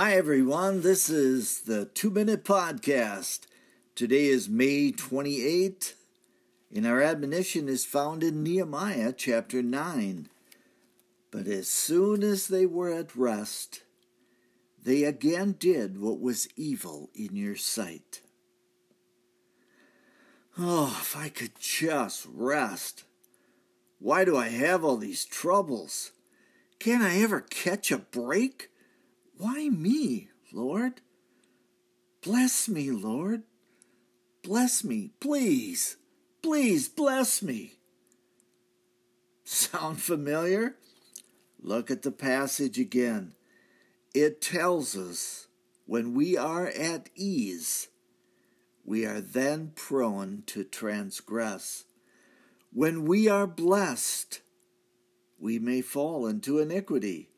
[0.00, 0.82] Hi, everyone.
[0.82, 3.48] This is the Two Minute Podcast.
[3.96, 5.94] Today is May 28th,
[6.72, 10.28] and our admonition is found in Nehemiah chapter 9.
[11.32, 13.82] But as soon as they were at rest,
[14.80, 18.20] they again did what was evil in your sight.
[20.56, 23.02] Oh, if I could just rest.
[23.98, 26.12] Why do I have all these troubles?
[26.78, 28.70] Can't I ever catch a break?
[29.38, 31.00] Why me, Lord?
[32.22, 33.44] Bless me, Lord.
[34.42, 35.96] Bless me, please.
[36.42, 37.74] Please bless me.
[39.44, 40.74] Sound familiar?
[41.62, 43.34] Look at the passage again.
[44.12, 45.46] It tells us
[45.86, 47.88] when we are at ease,
[48.84, 51.84] we are then prone to transgress.
[52.72, 54.40] When we are blessed,
[55.38, 57.28] we may fall into iniquity.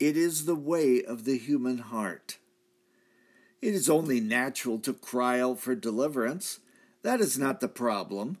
[0.00, 2.38] It is the way of the human heart.
[3.60, 6.60] It is only natural to cry out for deliverance.
[7.02, 8.38] That is not the problem.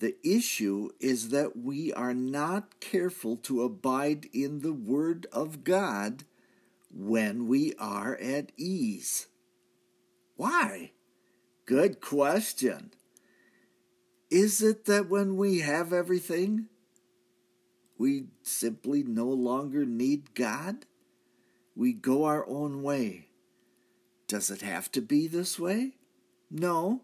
[0.00, 6.24] The issue is that we are not careful to abide in the Word of God
[6.90, 9.26] when we are at ease.
[10.36, 10.92] Why?
[11.66, 12.92] Good question.
[14.30, 16.68] Is it that when we have everything,
[17.98, 20.86] we simply no longer need God?
[21.76, 23.26] We go our own way.
[24.26, 25.92] Does it have to be this way?
[26.50, 27.02] No.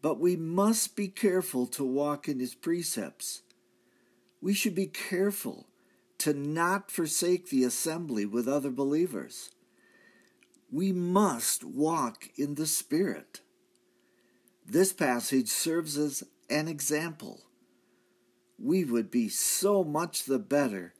[0.00, 3.42] But we must be careful to walk in His precepts.
[4.40, 5.66] We should be careful
[6.18, 9.50] to not forsake the assembly with other believers
[10.72, 13.42] we must walk in the Spirit.
[14.66, 17.42] This passage serves as an example.
[18.62, 20.94] We would be so much the better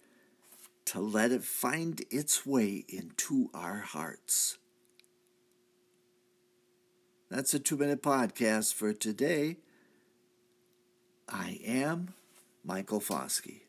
[0.87, 4.59] to let it find its way into our hearts.
[7.31, 9.59] That's a two minute podcast for today.
[11.29, 12.15] I am
[12.65, 13.61] Michael Foskey.